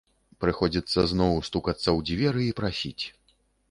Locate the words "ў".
1.97-1.99